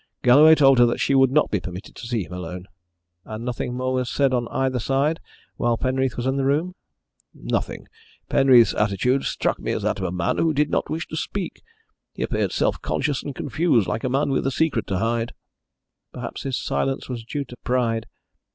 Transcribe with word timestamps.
Galloway 0.23 0.55
told 0.55 0.79
her 0.79 0.87
that 0.87 0.99
she 0.99 1.13
would 1.13 1.29
not 1.31 1.51
be 1.51 1.59
permitted 1.59 1.95
to 1.97 2.07
see 2.07 2.23
him 2.25 2.33
alone." 2.33 2.67
"And 3.23 3.45
nothing 3.45 3.75
more 3.75 3.93
was 3.93 4.09
said 4.09 4.33
on 4.33 4.47
either 4.47 4.79
side 4.79 5.19
while 5.57 5.77
Penreath 5.77 6.17
was 6.17 6.25
in 6.25 6.37
the 6.37 6.43
room?" 6.43 6.73
"Nothing. 7.35 7.87
Penreath's 8.27 8.73
attitude 8.73 9.25
struck 9.25 9.59
me 9.59 9.73
as 9.73 9.83
that 9.83 9.99
of 9.99 10.05
a 10.05 10.11
man 10.11 10.39
who 10.39 10.55
did 10.55 10.71
not 10.71 10.89
wish 10.89 11.05
to 11.09 11.15
speak. 11.15 11.61
He 12.15 12.23
appeared 12.23 12.51
self 12.51 12.81
conscious 12.81 13.21
and 13.21 13.35
confused, 13.35 13.87
like 13.87 14.03
a 14.03 14.09
man 14.09 14.31
with 14.31 14.47
a 14.47 14.51
secret 14.51 14.87
to 14.87 14.97
hide." 14.97 15.35
"Perhaps 16.11 16.41
his 16.41 16.57
silence 16.57 17.07
was 17.07 17.23
due 17.23 17.45
to 17.45 17.55
pride. 17.57 18.07